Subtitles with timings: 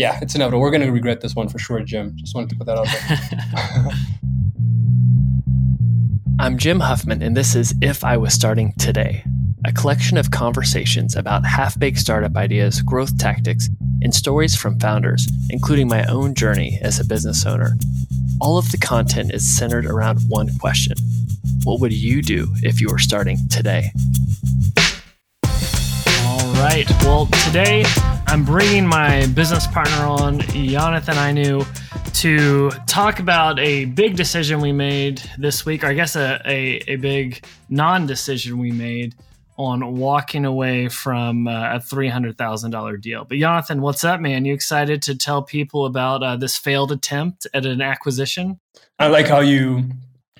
[0.00, 0.62] yeah, it's inevitable.
[0.62, 2.12] We're going to regret this one for sure, Jim.
[2.16, 3.92] Just wanted to put that out there.
[6.40, 9.22] I'm Jim Huffman, and this is If I Was Starting Today,
[9.66, 13.68] a collection of conversations about half baked startup ideas, growth tactics,
[14.00, 17.72] and stories from founders, including my own journey as a business owner.
[18.40, 20.96] All of the content is centered around one question
[21.64, 23.90] What would you do if you were starting today?
[25.44, 26.86] All right.
[27.02, 27.84] Well, today
[28.30, 31.64] I'm bringing my business partner on, Jonathan Ainu,
[32.12, 36.80] to talk about a big decision we made this week, or I guess a, a,
[36.86, 39.16] a big non decision we made
[39.56, 43.24] on walking away from uh, a $300,000 deal.
[43.24, 44.44] But Jonathan, what's up, man?
[44.44, 48.60] You excited to tell people about uh, this failed attempt at an acquisition?
[49.00, 49.90] I like how you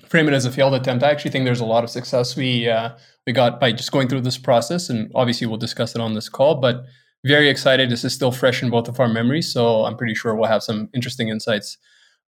[0.07, 1.03] frame it as a failed attempt.
[1.03, 2.91] I actually think there's a lot of success we uh,
[3.27, 6.29] we got by just going through this process, and obviously we'll discuss it on this
[6.29, 6.55] call.
[6.55, 6.85] But
[7.25, 7.89] very excited.
[7.89, 10.63] This is still fresh in both of our memories, so I'm pretty sure we'll have
[10.63, 11.77] some interesting insights,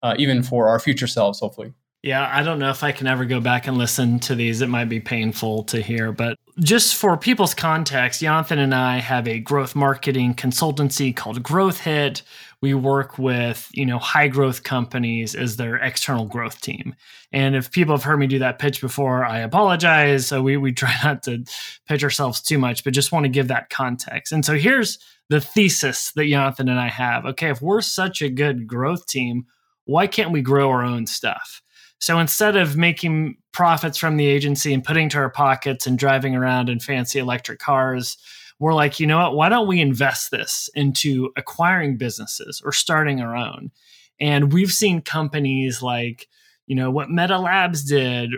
[0.03, 1.73] uh, even for our future selves, hopefully.
[2.03, 4.59] Yeah, I don't know if I can ever go back and listen to these.
[4.59, 9.25] It might be painful to hear, but just for people's context, Jonathan and I have
[9.25, 12.21] a growth marketing consultancy called Growth Hit.
[12.59, 16.93] We work with, you know, high growth companies as their external growth team.
[17.31, 20.27] And if people have heard me do that pitch before, I apologize.
[20.27, 21.45] So we we try not to
[21.87, 24.33] pitch ourselves too much, but just want to give that context.
[24.33, 27.25] And so here's the thesis that Jonathan and I have.
[27.27, 29.45] Okay, if we're such a good growth team,
[29.85, 31.61] why can't we grow our own stuff?
[31.99, 36.35] So instead of making profits from the agency and putting to our pockets and driving
[36.35, 38.17] around in fancy electric cars,
[38.59, 39.35] we're like, you know what?
[39.35, 43.71] Why don't we invest this into acquiring businesses or starting our own?
[44.19, 46.27] And we've seen companies like,
[46.65, 48.31] you know, what Meta Labs did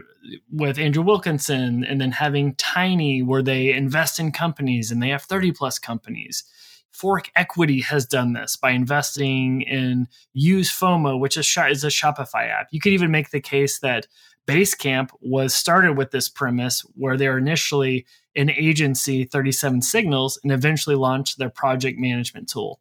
[0.52, 5.22] with Andrew Wilkinson, and then having Tiny, where they invest in companies and they have
[5.24, 6.44] 30 plus companies.
[6.96, 12.50] Fork Equity has done this by investing in Use FOMO, which is, is a Shopify
[12.50, 12.70] app.
[12.72, 14.08] You could even make the case that
[14.48, 18.06] Basecamp was started with this premise where they were initially
[18.38, 22.80] an agency, 37 Signals, and eventually launched their project management tool.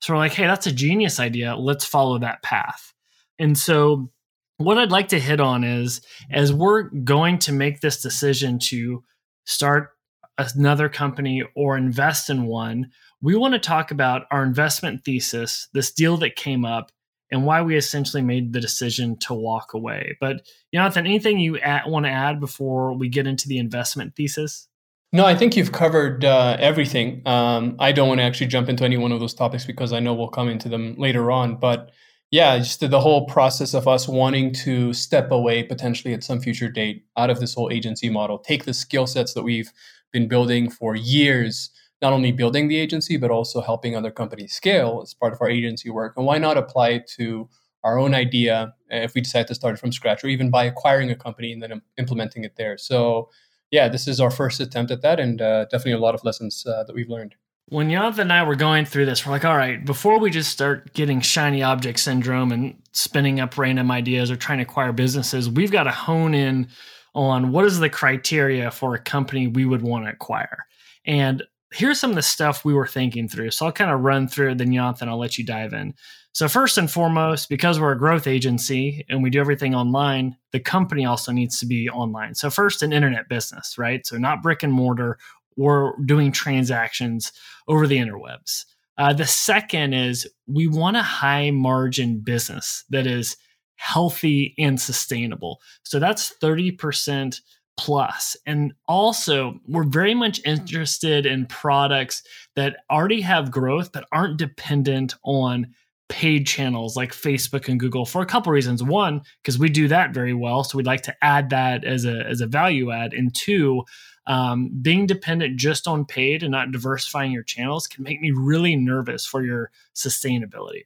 [0.00, 1.54] So we're like, hey, that's a genius idea.
[1.54, 2.92] Let's follow that path.
[3.38, 4.10] And so,
[4.56, 6.00] what I'd like to hit on is
[6.30, 9.04] as we're going to make this decision to
[9.44, 9.90] start
[10.38, 12.90] another company or invest in one,
[13.22, 16.90] we want to talk about our investment thesis, this deal that came up,
[17.30, 20.16] and why we essentially made the decision to walk away.
[20.20, 24.68] But Jonathan, anything you add, want to add before we get into the investment thesis?
[25.14, 27.22] No, I think you've covered uh, everything.
[27.26, 30.00] Um, I don't want to actually jump into any one of those topics because I
[30.00, 31.56] know we'll come into them later on.
[31.56, 31.90] But
[32.30, 36.68] yeah, just the whole process of us wanting to step away potentially at some future
[36.68, 39.70] date out of this whole agency model, take the skill sets that we've
[40.12, 41.70] been building for years
[42.02, 45.48] not only building the agency but also helping other companies scale as part of our
[45.48, 46.14] agency work.
[46.16, 47.48] And why not apply to
[47.84, 51.10] our own idea if we decide to start it from scratch or even by acquiring
[51.10, 52.76] a company and then implementing it there?
[52.76, 53.30] So
[53.70, 56.66] yeah this is our first attempt at that and uh, definitely a lot of lessons
[56.66, 57.34] uh, that we've learned.
[57.68, 60.50] When Jonathan and I were going through this, we're like, all right, before we just
[60.50, 65.48] start getting shiny object syndrome and spinning up random ideas or trying to acquire businesses,
[65.48, 66.68] we've got to hone in
[67.14, 70.66] on what is the criteria for a company we would want to acquire.
[71.06, 71.42] And
[71.72, 73.50] here's some of the stuff we were thinking through.
[73.50, 75.94] So I'll kind of run through it, then Jonathan, I'll let you dive in.
[76.34, 80.60] So first and foremost, because we're a growth agency and we do everything online, the
[80.60, 82.34] company also needs to be online.
[82.34, 84.06] So first, an internet business, right?
[84.06, 85.18] So not brick and mortar.
[85.56, 87.32] We're doing transactions
[87.68, 88.64] over the interwebs.
[88.96, 93.36] Uh, the second is we want a high margin business that is
[93.76, 95.60] healthy and sustainable.
[95.82, 97.40] So that's 30%
[97.76, 98.36] plus.
[98.46, 102.22] And also, we're very much interested in products
[102.54, 105.74] that already have growth but aren't dependent on
[106.08, 108.82] paid channels like Facebook and Google for a couple reasons.
[108.82, 112.26] One, because we do that very well, so we'd like to add that as a
[112.28, 113.14] as a value add.
[113.14, 113.84] And two,
[114.26, 118.76] um, being dependent just on paid and not diversifying your channels can make me really
[118.76, 120.82] nervous for your sustainability.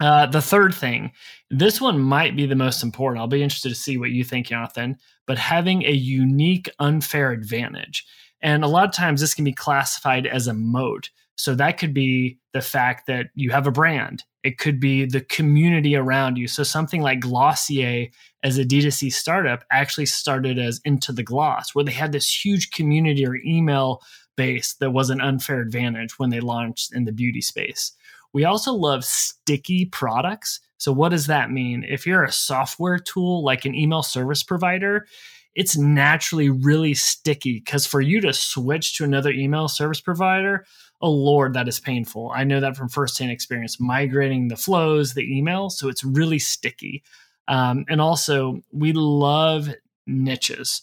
[0.00, 1.12] Uh, the third thing,
[1.50, 3.20] this one might be the most important.
[3.20, 8.06] I'll be interested to see what you think, Jonathan, but having a unique, unfair advantage.
[8.40, 11.10] And a lot of times this can be classified as a moat.
[11.36, 14.24] So that could be the fact that you have a brand.
[14.42, 16.48] It could be the community around you.
[16.48, 18.08] So something like Glossier
[18.42, 22.70] as a D2C startup actually started as Into the Gloss, where they had this huge
[22.70, 24.00] community or email
[24.36, 27.92] base that was an unfair advantage when they launched in the beauty space.
[28.32, 30.60] We also love sticky products.
[30.78, 31.84] So, what does that mean?
[31.88, 35.06] If you're a software tool like an email service provider,
[35.54, 40.64] it's naturally really sticky because for you to switch to another email service provider,
[41.00, 45.26] oh lord that is painful i know that from firsthand experience migrating the flows the
[45.26, 47.02] emails so it's really sticky
[47.48, 49.68] um, and also we love
[50.06, 50.82] niches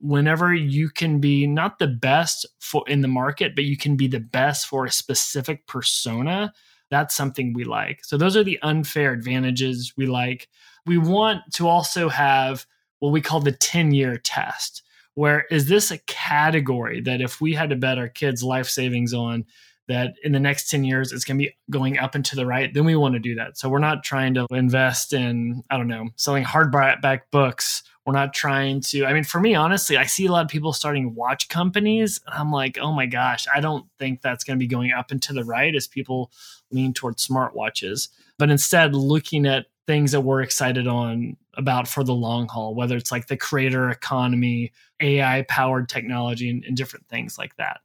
[0.00, 4.08] whenever you can be not the best for in the market but you can be
[4.08, 6.52] the best for a specific persona
[6.90, 8.04] that's something we like.
[8.04, 10.48] So those are the unfair advantages we like.
[10.86, 12.66] We want to also have
[12.98, 14.82] what we call the 10 year test
[15.14, 19.12] where is this a category that if we had to bet our kids life savings
[19.12, 19.44] on
[19.88, 22.46] that in the next 10 years it's going to be going up and to the
[22.46, 23.58] right then we want to do that.
[23.58, 28.32] So we're not trying to invest in i don't know selling hardback books we're not
[28.32, 31.48] trying to i mean for me honestly i see a lot of people starting watch
[31.48, 35.10] companies i'm like oh my gosh i don't think that's going to be going up
[35.10, 36.30] and to the right as people
[36.70, 38.08] lean towards smartwatches
[38.38, 42.96] but instead looking at things that we're excited on about for the long haul, whether
[42.96, 47.80] it's like the creator economy, AI powered technology, and, and, different things like that.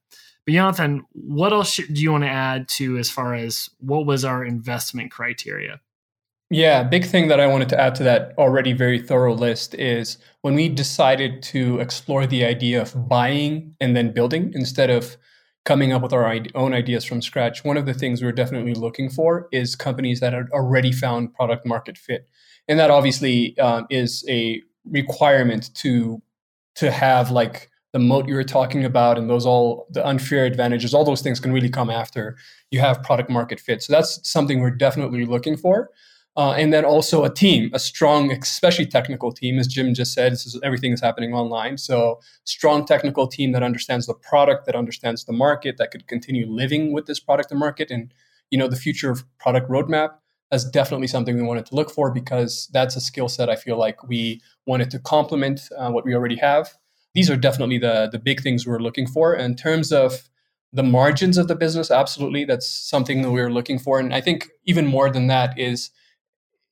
[0.45, 4.23] But Jonathan, what else do you want to add to as far as what was
[4.23, 5.79] our investment criteria?
[6.55, 10.17] Yeah, big thing that I wanted to add to that already very thorough list is
[10.39, 15.17] when we decided to explore the idea of buying and then building instead of
[15.65, 19.09] coming up with our own ideas from scratch, one of the things we're definitely looking
[19.09, 22.25] for is companies that had already found product market fit,
[22.69, 26.21] and that obviously um, is a requirement to
[26.75, 30.93] to have like the moat you were talking about and those all the unfair advantages
[30.93, 32.37] all those things can really come after
[32.71, 33.83] you have product market fit.
[33.83, 35.89] So that's something we're definitely looking for
[36.37, 40.33] uh, and then also a team, a strong, especially technical team, as Jim just said.
[40.33, 45.23] Is, everything is happening online, so strong technical team that understands the product, that understands
[45.23, 48.13] the market, that could continue living with this product and market, and
[48.49, 50.09] you know the future of product roadmap.
[50.51, 53.77] That's definitely something we wanted to look for because that's a skill set I feel
[53.77, 56.73] like we wanted to complement uh, what we already have.
[57.13, 60.29] These are definitely the the big things we're looking for in terms of
[60.73, 61.89] the margins of the business.
[61.89, 65.91] Absolutely, that's something that we're looking for, and I think even more than that is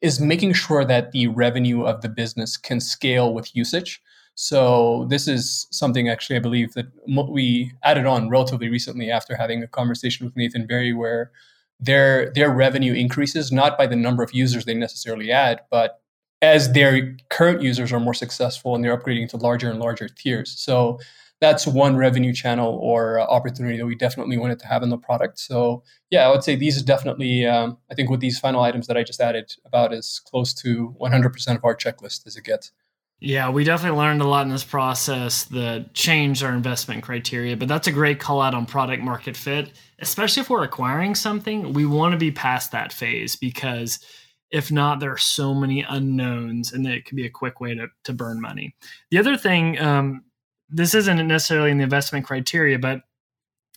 [0.04, 4.02] is making sure that the revenue of the business can scale with usage.
[4.36, 9.64] So this is something actually I believe that we added on relatively recently after having
[9.64, 11.32] a conversation with Nathan Barry where
[11.80, 16.02] their their revenue increases not by the number of users they necessarily add, but
[16.42, 20.52] as their current users are more successful and they're upgrading to larger and larger tiers.
[20.52, 21.00] So
[21.42, 24.98] that's one revenue channel or uh, opportunity that we definitely wanted to have in the
[24.98, 25.40] product.
[25.40, 28.88] So yeah, I would say these are definitely, um, I think with these final items
[28.88, 32.72] that I just added, about as close to 100% of our checklist as it gets.
[33.20, 37.70] Yeah, we definitely learned a lot in this process that changed our investment criteria, but
[37.70, 41.72] that's a great call out on product market fit, especially if we're acquiring something.
[41.72, 44.00] We want to be past that phase because
[44.52, 47.88] if not, there are so many unknowns and it could be a quick way to,
[48.04, 48.76] to burn money.
[49.10, 50.24] The other thing um,
[50.74, 53.02] this isn't necessarily in the investment criteria, but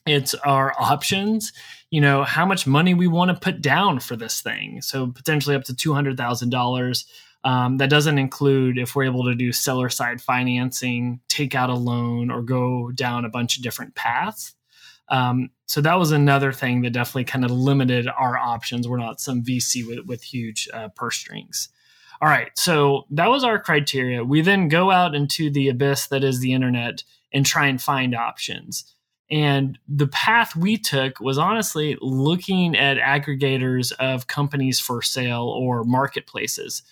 [0.06, 1.52] it's our options.
[1.90, 4.80] You know how much money we want to put down for this thing.
[4.82, 7.04] So potentially up to $200000
[7.44, 11.74] um, that doesn't include if we're able to do seller side financing take out a
[11.74, 14.54] loan or go down a bunch of different paths.
[15.08, 18.88] Um, so that was another thing that definitely kind of limited our options.
[18.88, 21.68] We're not some vc with, with huge uh, purse strings
[22.20, 24.24] all right, so that was our criteria.
[24.24, 27.02] We then go out into the abyss that is the internet
[27.32, 28.92] and try and find options.
[29.30, 35.84] And the path we took was honestly looking at aggregators of companies for sale or
[35.84, 36.82] marketplaces.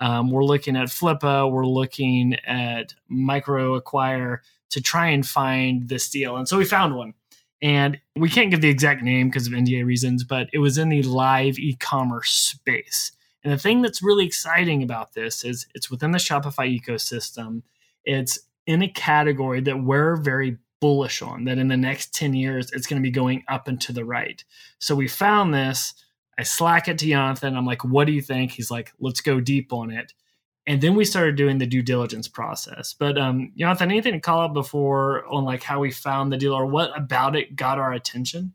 [0.00, 4.38] Um, we're looking at Flippa, we're looking at MicroAcquire
[4.70, 6.36] to try and find this deal.
[6.36, 7.14] And so we found one.
[7.62, 10.88] And we can't give the exact name because of NDA reasons, but it was in
[10.88, 13.12] the live e commerce space.
[13.42, 17.62] And the thing that's really exciting about this is it's within the Shopify ecosystem.
[18.04, 22.70] It's in a category that we're very bullish on, that in the next 10 years,
[22.72, 24.44] it's going to be going up and to the right.
[24.78, 25.94] So we found this.
[26.38, 27.56] I slack it to Jonathan.
[27.56, 28.52] I'm like, what do you think?
[28.52, 30.14] He's like, let's go deep on it.
[30.66, 32.94] And then we started doing the due diligence process.
[32.98, 36.54] But um, Jonathan, anything to call out before on like how we found the deal
[36.54, 38.54] or what about it got our attention?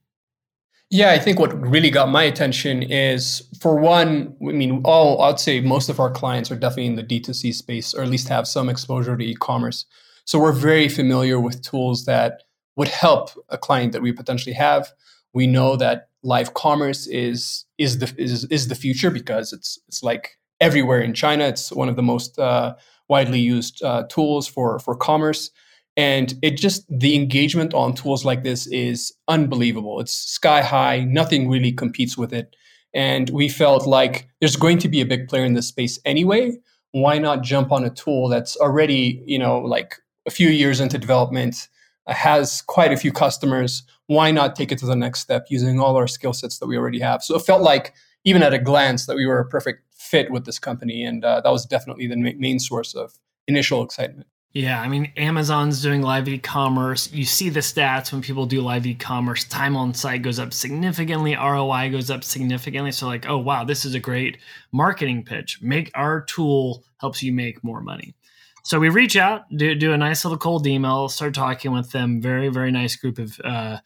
[0.92, 5.40] Yeah, I think what really got my attention is for one, I mean, all I'd
[5.40, 8.48] say most of our clients are definitely in the D2C space or at least have
[8.48, 9.86] some exposure to e-commerce.
[10.26, 12.44] So we're very familiar with tools that
[12.76, 14.92] would help a client that we potentially have.
[15.34, 20.04] We know that live commerce is is the is, is the future because it's it's
[20.04, 21.46] like everywhere in China.
[21.46, 22.76] It's one of the most uh,
[23.10, 25.50] widely used uh, tools for for commerce
[25.98, 31.50] and it just the engagement on tools like this is unbelievable it's sky high nothing
[31.50, 32.56] really competes with it
[32.94, 36.52] and we felt like there's going to be a big player in this space anyway
[36.92, 40.98] why not jump on a tool that's already you know like a few years into
[40.98, 41.68] development
[42.08, 43.84] has quite a few customers.
[44.08, 46.78] Why not take it to the next step using all our skill sets that we
[46.78, 47.24] already have?
[47.24, 50.46] So it felt like, even at a glance, that we were a perfect fit with
[50.46, 51.04] this company.
[51.04, 53.14] And uh, that was definitely the main source of
[53.48, 54.28] initial excitement.
[54.56, 57.12] Yeah, I mean, Amazon's doing live e commerce.
[57.12, 60.54] You see the stats when people do live e commerce, time on site goes up
[60.54, 62.94] significantly, ROI goes up significantly.
[62.94, 64.38] So, like, oh, wow, this is a great
[64.72, 65.62] marketing pitch.
[65.62, 68.16] Make our tool helps you make more money.
[68.64, 72.22] So, we reach out, do, do a nice little cold email, start talking with them.
[72.22, 73.80] Very, very nice group of, uh,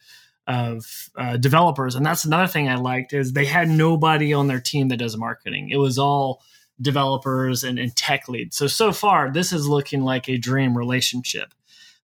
[0.46, 1.96] of uh, developers.
[1.96, 5.16] And that's another thing I liked is they had nobody on their team that does
[5.16, 5.70] marketing.
[5.70, 6.44] It was all
[6.80, 8.56] developers and, and tech leads.
[8.56, 11.54] So, so far, this is looking like a dream relationship.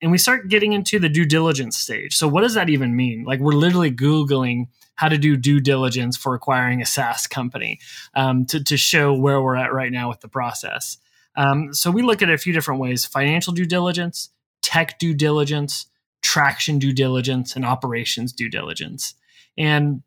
[0.00, 2.17] And we start getting into the due diligence stage.
[2.17, 3.25] So, what does that even mean?
[3.25, 7.79] Like, we're literally Googling how to do due diligence for acquiring a SaaS company
[8.14, 10.99] um, to, to show where we're at right now with the process.
[11.37, 15.87] Um, so, we look at a few different ways financial due diligence, tech due diligence,
[16.21, 19.14] traction due diligence, and operations due diligence.
[19.57, 20.02] And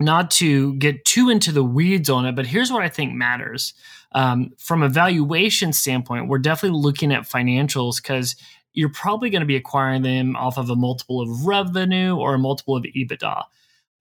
[0.00, 3.74] not to get too into the weeds on it, but here's what I think matters.
[4.12, 8.36] Um, from a valuation standpoint, we're definitely looking at financials because
[8.72, 12.38] you're probably going to be acquiring them off of a multiple of revenue or a
[12.38, 13.44] multiple of EBITDA.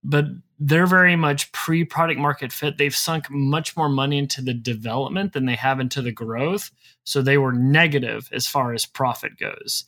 [0.03, 0.25] But
[0.59, 2.77] they're very much pre product market fit.
[2.77, 6.71] They've sunk much more money into the development than they have into the growth.
[7.03, 9.85] So they were negative as far as profit goes.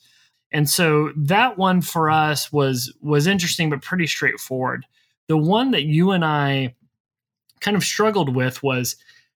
[0.52, 4.86] And so that one for us was was interesting but pretty straightforward.
[5.28, 6.76] The one that you and I
[7.60, 8.96] kind of struggled with was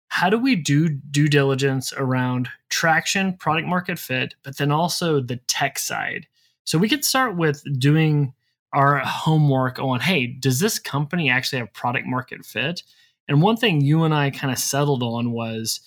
[0.10, 5.38] how do we do due diligence around traction, product market fit, but then also the
[5.48, 6.28] tech side?
[6.64, 8.34] So we could start with doing
[8.74, 12.84] our homework on hey, does this company actually have product market fit?
[13.28, 15.80] And one thing you and I kind of settled on was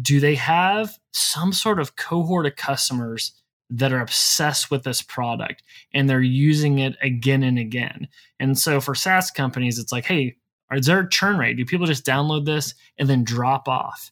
[0.00, 3.32] do they have some sort of cohort of customers
[3.70, 8.08] that are obsessed with this product and they're using it again and again.
[8.40, 10.36] And so for SaaS companies, it's like, hey,
[10.72, 11.56] is there a churn rate?
[11.56, 14.10] Do people just download this and then drop off?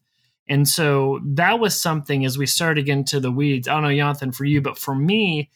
[0.48, 3.66] And so that was something as we started getting to into the weeds.
[3.66, 5.50] I don't know, Jonathan, for you, but for me,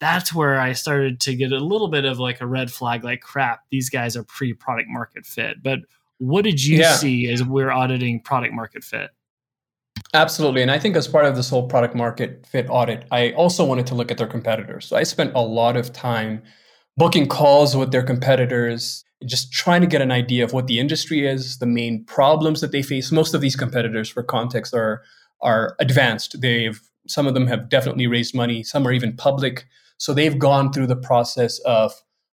[0.00, 3.20] that's where I started to get a little bit of like a red flag, like
[3.20, 5.62] crap, these guys are pre product market fit.
[5.62, 5.80] But
[6.18, 6.94] what did you yeah.
[6.94, 9.10] see as we're auditing product market fit?
[10.14, 10.60] Absolutely.
[10.60, 13.86] And I think as part of this whole product market fit audit, I also wanted
[13.88, 14.86] to look at their competitors.
[14.86, 16.42] So I spent a lot of time
[16.98, 21.26] booking calls with their competitors, just trying to get an idea of what the industry
[21.26, 23.10] is, the main problems that they face.
[23.10, 25.02] Most of these competitors, for context, are
[25.40, 26.40] are advanced.
[26.40, 29.66] They've some of them have definitely raised money, some are even public.
[29.96, 31.92] So they've gone through the process of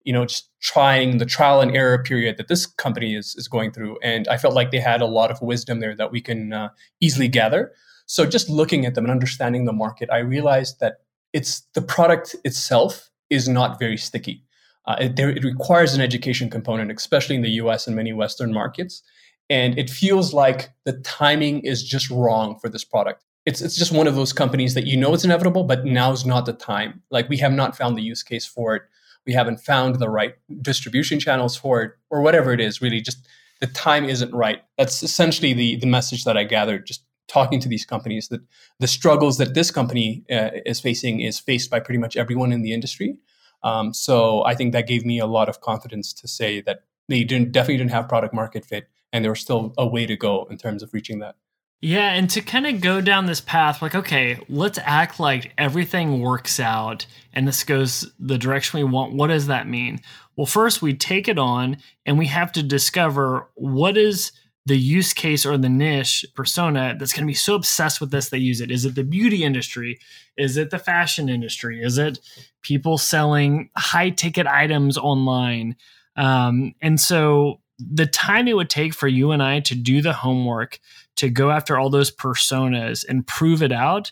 [0.05, 3.73] you know just trying the trial and error period that this company is is going
[3.73, 3.99] through.
[4.03, 6.69] And i felt like they had a lot of wisdom there that we can uh,
[7.01, 7.73] easily gather.
[8.07, 10.99] So just looking at them and understanding the market i realized that
[11.33, 14.45] it's the product itself is not very sticky.
[14.85, 18.53] Uh, it, there, it requires an education component especially in the us and many western
[18.53, 19.03] markets.
[19.49, 23.25] And it feels like the timing is just wrong for this product.
[23.45, 26.47] It's it's just one of those companies that you know it's inevitable but now's not
[26.47, 27.03] the time.
[27.11, 28.83] Like we have not found the use case for it
[29.27, 33.27] we haven't found the right distribution channels for it or whatever it is really just
[33.61, 34.63] the time isn't right.
[34.77, 38.41] That's essentially the the message that i gathered just talking to these companies that
[38.81, 42.63] the struggles that this company uh, is facing is faced by pretty much everyone in
[42.63, 43.17] the industry.
[43.63, 47.23] Um, so i think that gave me a lot of confidence to say that they
[47.25, 50.47] didn't definitely didn't have product market fit and there was still a way to go
[50.51, 51.37] in terms of reaching that
[51.85, 56.21] yeah, and to kind of go down this path, like, okay, let's act like everything
[56.21, 59.15] works out and this goes the direction we want.
[59.15, 59.99] What does that mean?
[60.37, 64.31] Well, first, we take it on and we have to discover what is
[64.65, 68.29] the use case or the niche persona that's going to be so obsessed with this
[68.29, 68.71] they use it.
[68.71, 69.99] Is it the beauty industry?
[70.37, 71.83] Is it the fashion industry?
[71.83, 72.21] Is it
[72.63, 75.75] people selling high ticket items online?
[76.15, 80.13] Um, and so the time it would take for you and I to do the
[80.13, 80.79] homework
[81.23, 84.11] to go after all those personas and prove it out.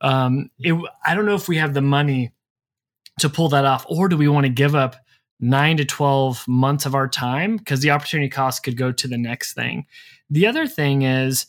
[0.00, 0.74] Um, it,
[1.06, 2.32] I don't know if we have the money
[3.20, 4.96] to pull that off, or do we want to give up
[5.38, 7.56] nine to 12 months of our time?
[7.56, 9.86] Because the opportunity cost could go to the next thing.
[10.28, 11.46] The other thing is,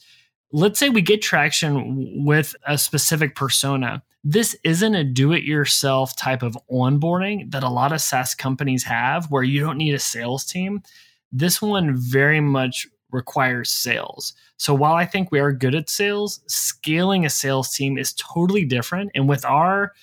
[0.52, 4.04] let's say we get traction with a specific persona.
[4.24, 8.84] This isn't a do it yourself type of onboarding that a lot of SaaS companies
[8.84, 10.84] have where you don't need a sales team.
[11.32, 14.34] This one very much requires sales.
[14.58, 18.66] So while I think we are good at sales, scaling a sales team is totally
[18.66, 19.12] different.
[19.16, 19.94] And with our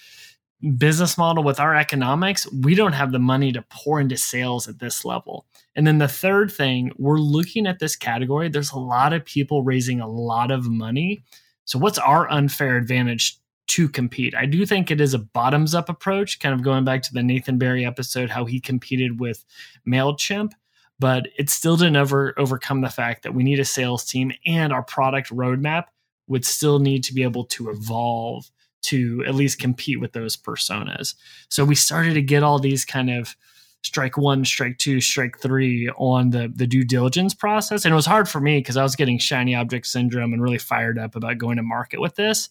[0.77, 4.81] business model, with our economics, we don't have the money to pour into sales at
[4.81, 5.47] this level.
[5.77, 8.49] And then the third thing, we're looking at this category.
[8.49, 11.23] There's a lot of people raising a lot of money.
[11.65, 13.39] So what's our unfair advantage
[13.69, 14.35] to compete.
[14.35, 17.23] I do think it is a bottoms up approach, kind of going back to the
[17.23, 19.45] Nathan Barry episode, how he competed with
[19.87, 20.53] MailChimp,
[20.99, 24.73] but it still didn't ever overcome the fact that we need a sales team and
[24.73, 25.85] our product roadmap
[26.27, 28.51] would still need to be able to evolve
[28.81, 31.15] to at least compete with those personas.
[31.49, 33.37] So we started to get all these kind of
[33.83, 37.85] strike one, strike two, strike three on the the due diligence process.
[37.85, 40.59] And it was hard for me because I was getting shiny object syndrome and really
[40.59, 42.49] fired up about going to market with this.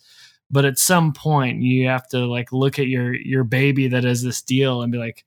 [0.49, 4.23] But at some point you have to like look at your your baby that is
[4.23, 5.25] this deal and be like,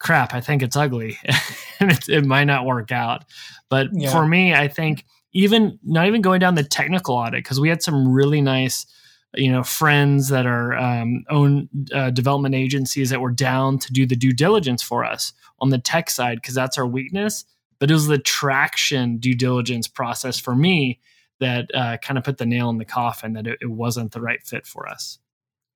[0.00, 1.16] crap, I think it's ugly.
[1.80, 3.24] and it, it, might not work out.
[3.68, 4.10] But yeah.
[4.10, 7.82] for me, I think even not even going down the technical audit, because we had
[7.82, 8.86] some really nice
[9.34, 14.06] you know friends that are um, own uh, development agencies that were down to do
[14.06, 17.44] the due diligence for us on the tech side because that's our weakness
[17.78, 20.98] but it was the traction due diligence process for me
[21.38, 24.20] that uh, kind of put the nail in the coffin that it, it wasn't the
[24.20, 25.18] right fit for us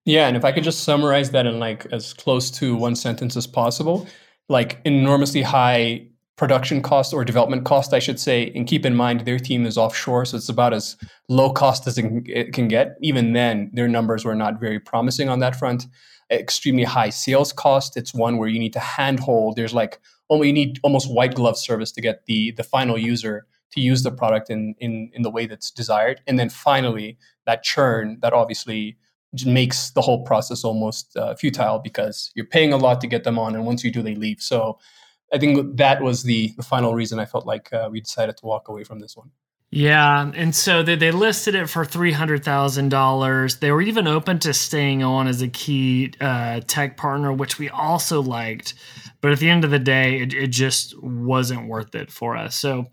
[0.05, 3.37] yeah and if i could just summarize that in like as close to one sentence
[3.37, 4.07] as possible
[4.49, 6.07] like enormously high
[6.37, 8.51] production cost or development cost, I should say.
[8.55, 10.97] And keep in mind, their team is offshore, so it's about as
[11.29, 12.97] low cost as it can get.
[13.01, 15.87] Even then, their numbers were not very promising on that front.
[16.31, 17.97] Extremely high sales cost.
[17.97, 19.57] It's one where you need to handhold.
[19.57, 23.47] There's like only you need almost white glove service to get the the final user
[23.73, 26.23] to use the product in in in the way that's desired.
[26.27, 28.97] And then finally, that churn that obviously
[29.45, 33.39] makes the whole process almost uh, futile because you're paying a lot to get them
[33.39, 34.41] on, and once you do, they leave.
[34.41, 34.79] So
[35.33, 38.47] I think that was the, the final reason I felt like uh, we decided to
[38.47, 39.31] walk away from this one.
[39.71, 43.57] Yeah, and so they, they listed it for three hundred thousand dollars.
[43.57, 47.69] They were even open to staying on as a key uh, tech partner, which we
[47.71, 48.75] also liked.
[49.21, 52.55] But at the end of the day, it, it just wasn't worth it for us.
[52.55, 52.87] So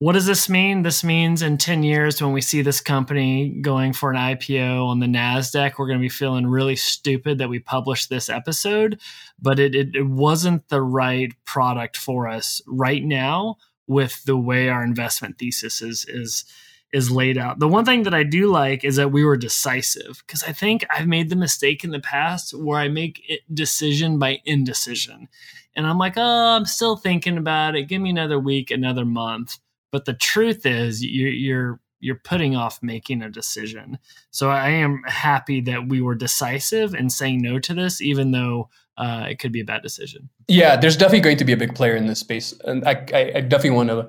[0.00, 0.82] what does this mean?
[0.82, 4.98] This means in 10 years, when we see this company going for an IPO on
[4.98, 8.98] the NASDAQ, we're going to be feeling really stupid that we published this episode,
[9.38, 14.70] but it, it, it, wasn't the right product for us right now with the way
[14.70, 16.46] our investment thesis is, is,
[16.94, 17.58] is laid out.
[17.58, 20.82] The one thing that I do like is that we were decisive because I think
[20.88, 25.28] I've made the mistake in the past where I make decision by indecision.
[25.76, 27.86] And I'm like, oh, I'm still thinking about it.
[27.86, 29.58] Give me another week, another month
[29.90, 33.98] but the truth is, you're, you're you're putting off making a decision.
[34.30, 38.70] So I am happy that we were decisive in saying no to this, even though
[38.96, 40.30] uh, it could be a bad decision.
[40.48, 43.32] Yeah, there's definitely going to be a big player in this space, and I, I,
[43.36, 44.08] I definitely want to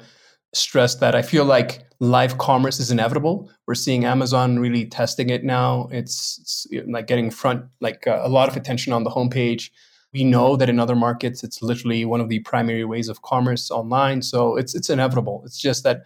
[0.53, 3.49] stress that I feel like live commerce is inevitable.
[3.67, 5.87] We're seeing Amazon really testing it now.
[5.91, 9.69] It's, it's like getting front like uh, a lot of attention on the homepage.
[10.13, 13.71] We know that in other markets, it's literally one of the primary ways of commerce
[13.71, 14.21] online.
[14.21, 15.41] So it's it's inevitable.
[15.45, 16.03] It's just that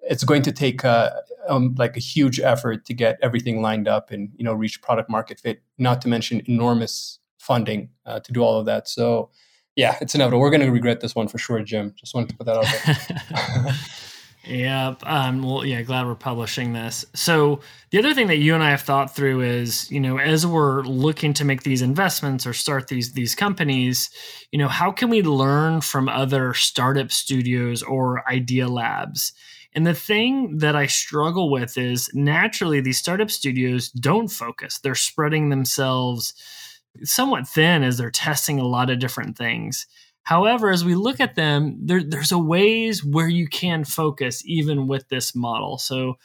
[0.00, 1.10] it's going to take uh,
[1.48, 5.08] um, like a huge effort to get everything lined up and you know reach product
[5.08, 5.62] market fit.
[5.78, 8.88] Not to mention enormous funding uh, to do all of that.
[8.88, 9.30] So
[9.74, 10.40] yeah, it's inevitable.
[10.40, 11.94] We're going to regret this one for sure, Jim.
[11.96, 13.74] Just wanted to put that out there.
[14.46, 15.02] Yep.
[15.04, 17.04] Um, well, yeah, glad we're publishing this.
[17.14, 20.46] So, the other thing that you and I have thought through is, you know, as
[20.46, 24.08] we're looking to make these investments or start these these companies,
[24.52, 29.32] you know, how can we learn from other startup studios or idea labs?
[29.74, 34.78] And the thing that I struggle with is naturally these startup studios don't focus.
[34.78, 36.34] They're spreading themselves
[37.02, 39.86] somewhat thin as they're testing a lot of different things.
[40.26, 44.88] However, as we look at them, there, there's a ways where you can focus even
[44.88, 45.78] with this model.
[45.78, 46.16] So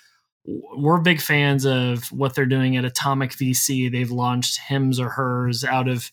[0.43, 3.91] we're big fans of what they're doing at Atomic VC.
[3.91, 6.09] They've launched Hims or Hers out of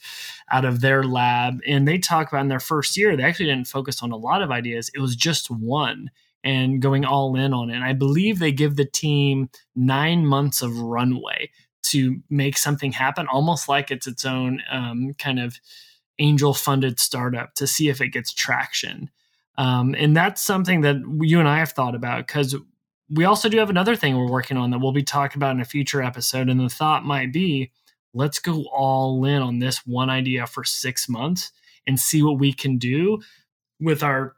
[0.50, 3.68] out of their lab, and they talk about in their first year they actually didn't
[3.68, 4.90] focus on a lot of ideas.
[4.94, 6.10] It was just one
[6.44, 7.76] and going all in on it.
[7.76, 11.50] And I believe they give the team nine months of runway
[11.84, 15.58] to make something happen, almost like it's its own um, kind of
[16.18, 19.10] angel funded startup to see if it gets traction.
[19.56, 22.54] Um, and that's something that you and I have thought about because
[23.10, 25.60] we also do have another thing we're working on that we'll be talking about in
[25.60, 26.48] a future episode.
[26.48, 27.72] And the thought might be
[28.14, 31.52] let's go all in on this one idea for six months
[31.86, 33.20] and see what we can do
[33.80, 34.36] with our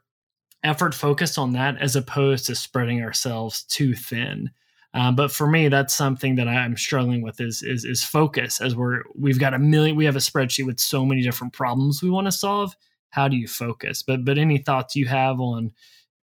[0.63, 4.51] effort focused on that as opposed to spreading ourselves too thin.
[4.93, 8.59] Um, but for me, that's something that I'm struggling with is, is is focus.
[8.59, 12.03] As we're we've got a million, we have a spreadsheet with so many different problems
[12.03, 12.75] we want to solve.
[13.09, 14.03] How do you focus?
[14.03, 15.71] But but any thoughts you have on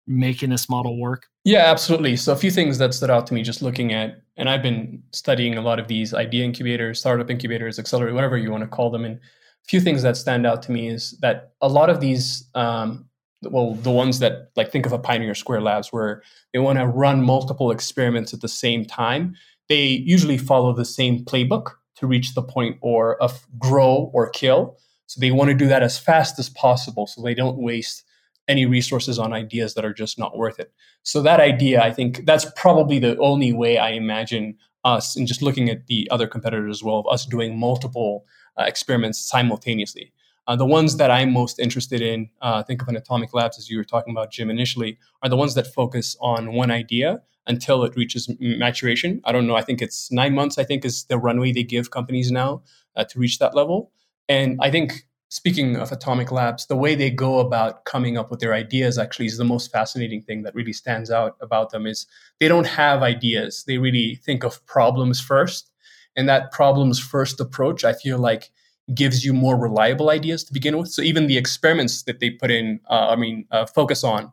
[0.07, 1.27] making this model work?
[1.43, 2.15] Yeah, absolutely.
[2.15, 5.03] So a few things that stood out to me just looking at, and I've been
[5.11, 8.89] studying a lot of these idea incubators, startup incubators, accelerate, whatever you want to call
[8.89, 9.03] them.
[9.03, 12.49] And a few things that stand out to me is that a lot of these
[12.55, 13.05] um,
[13.51, 16.21] well the ones that like think of a pioneer square labs where
[16.53, 19.35] they want to run multiple experiments at the same time
[19.69, 24.77] they usually follow the same playbook to reach the point or of grow or kill.
[25.07, 28.03] So they want to do that as fast as possible so they don't waste
[28.47, 30.73] any resources on ideas that are just not worth it.
[31.03, 35.41] So that idea, I think that's probably the only way I imagine us and just
[35.41, 38.25] looking at the other competitors as well of us doing multiple
[38.59, 40.11] uh, experiments simultaneously.
[40.47, 43.69] Uh, the ones that I'm most interested in, uh, think of an atomic labs as
[43.69, 47.83] you were talking about, Jim, initially, are the ones that focus on one idea until
[47.83, 49.21] it reaches maturation.
[49.25, 49.55] I don't know.
[49.55, 50.57] I think it's nine months.
[50.57, 52.63] I think is the runway they give companies now
[52.95, 53.91] uh, to reach that level.
[54.29, 58.39] And I think speaking of atomic labs, the way they go about coming up with
[58.39, 62.05] their ideas actually is the most fascinating thing that really stands out about them is
[62.39, 63.63] they don't have ideas.
[63.65, 65.71] They really think of problems first.
[66.15, 68.51] And that problems first approach, I feel like
[68.93, 70.89] gives you more reliable ideas to begin with.
[70.89, 74.31] So even the experiments that they put in, uh, I mean, uh, focus on,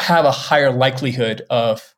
[0.00, 1.94] have a higher likelihood of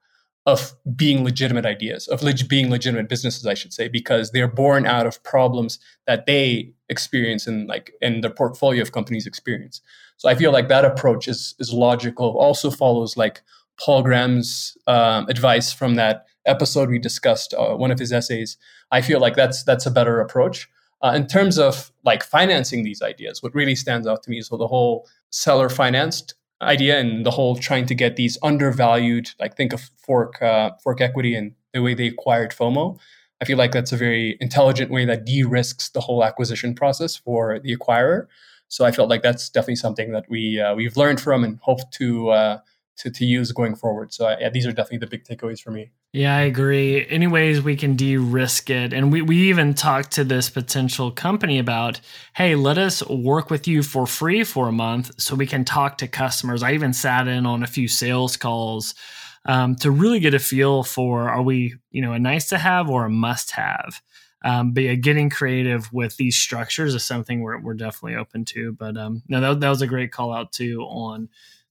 [0.46, 4.86] of being legitimate ideas, of leg- being legitimate businesses, I should say, because they're born
[4.86, 9.82] out of problems that they experience and like in their portfolio of companies experience.
[10.16, 12.38] So I feel like that approach is is logical.
[12.38, 13.42] Also follows like
[13.78, 18.56] Paul Graham's um, advice from that episode we discussed, uh, one of his essays.
[18.90, 20.68] I feel like that's that's a better approach.
[21.02, 24.48] Uh, in terms of like financing these ideas, what really stands out to me is
[24.48, 29.72] the whole seller financed idea and the whole trying to get these undervalued like think
[29.72, 32.98] of fork uh, fork equity and the way they acquired fomo.
[33.40, 37.60] I feel like that's a very intelligent way that de-risks the whole acquisition process for
[37.60, 38.26] the acquirer.
[38.70, 41.90] So i felt like that's definitely something that we uh, we've learned from and hope
[41.92, 42.58] to uh,
[42.98, 44.12] to, to use going forward.
[44.12, 45.90] So these are definitely the big takeaways for me.
[46.12, 47.06] Yeah, I agree.
[47.08, 51.58] Any ways we can de-risk it, and we we even talked to this potential company
[51.58, 52.00] about,
[52.34, 55.98] hey, let us work with you for free for a month so we can talk
[55.98, 56.62] to customers.
[56.62, 58.94] I even sat in on a few sales calls
[59.44, 62.88] um, to really get a feel for are we you know a nice to have
[62.88, 64.00] or a must have.
[64.44, 68.72] Um, but yeah, getting creative with these structures is something we're, we're definitely open to.
[68.72, 71.28] But um, no, that, that was a great call out too on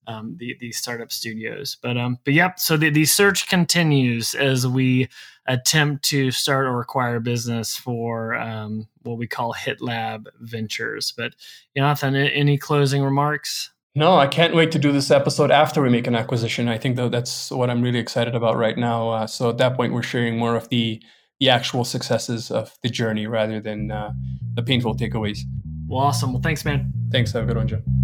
[0.07, 1.77] um, the, these startup studios.
[1.81, 2.59] But um, but yep.
[2.59, 5.09] So the, the search continues as we
[5.47, 11.13] attempt to start or acquire business for um, what we call Hit Lab Ventures.
[11.15, 11.33] But
[11.75, 13.71] Jonathan, any closing remarks?
[13.95, 16.67] No, I can't wait to do this episode after we make an acquisition.
[16.67, 19.09] I think though that's what I'm really excited about right now.
[19.09, 21.01] Uh, so at that point, we're sharing more of the
[21.39, 24.11] the actual successes of the journey rather than uh,
[24.55, 25.39] the painful takeaways.
[25.87, 26.33] Well, awesome.
[26.33, 26.91] Well, thanks, man.
[27.11, 27.31] Thanks.
[27.33, 27.96] Have a good one, Jim.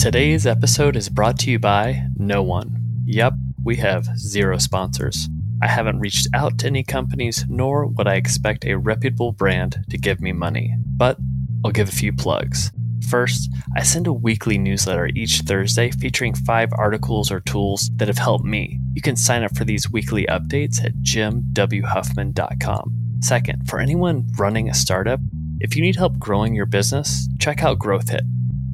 [0.00, 2.74] Today's episode is brought to you by no one.
[3.04, 5.28] Yep, we have zero sponsors.
[5.62, 9.98] I haven't reached out to any companies, nor would I expect a reputable brand to
[9.98, 10.74] give me money.
[10.96, 11.18] But
[11.62, 12.72] I'll give a few plugs.
[13.10, 18.16] First, I send a weekly newsletter each Thursday featuring five articles or tools that have
[18.16, 18.80] helped me.
[18.94, 23.18] You can sign up for these weekly updates at jimwhuffman.com.
[23.20, 25.20] Second, for anyone running a startup,
[25.60, 28.22] if you need help growing your business, check out GrowthHit.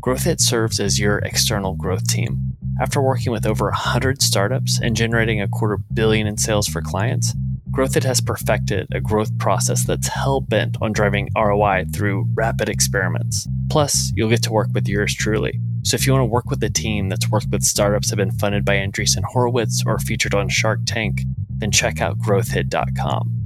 [0.07, 2.57] GrowthHit serves as your external growth team.
[2.81, 7.35] After working with over 100 startups and generating a quarter billion in sales for clients,
[7.73, 13.49] GrowthHit has perfected a growth process that's hell bent on driving ROI through rapid experiments.
[13.69, 15.61] Plus, you'll get to work with yours truly.
[15.83, 18.29] So if you want to work with a team that's worked with startups that have
[18.29, 23.36] been funded by Andreessen Horowitz or featured on Shark Tank, then check out growthhit.com.